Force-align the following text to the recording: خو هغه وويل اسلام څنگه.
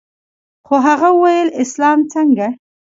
خو 0.67 0.75
هغه 0.87 1.09
وويل 1.17 1.49
اسلام 1.63 1.99
څنگه. 2.11 2.47